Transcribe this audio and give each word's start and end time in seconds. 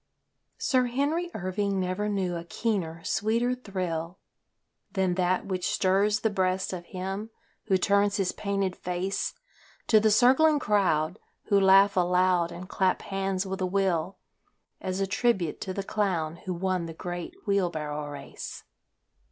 Sir 0.57 0.85
Henry 0.85 1.29
Irving 1.35 1.79
never 1.79 2.09
knew 2.09 2.35
a 2.35 2.43
keener, 2.43 3.03
sweeter 3.03 3.53
thrill 3.53 4.17
Than 4.93 5.13
that 5.13 5.45
which 5.45 5.67
stirs 5.69 6.21
the 6.21 6.31
breast 6.31 6.73
of 6.73 6.85
him 6.85 7.29
who 7.65 7.77
turns 7.77 8.17
his 8.17 8.31
painted 8.31 8.75
face 8.75 9.35
To 9.85 9.99
the 9.99 10.09
circling 10.09 10.57
crowd 10.57 11.19
who 11.49 11.59
laugh 11.59 11.95
aloud 11.95 12.51
and 12.51 12.67
clap 12.67 13.03
hands 13.03 13.45
with 13.45 13.61
a 13.61 13.67
will 13.67 14.17
As 14.79 14.99
a 15.01 15.05
tribute 15.05 15.61
to 15.61 15.71
the 15.71 15.83
clown 15.83 16.37
who 16.47 16.53
won 16.55 16.87
the 16.87 16.95
great 16.95 17.35
wheel 17.45 17.69
barrow 17.69 18.07
race. 18.07 18.63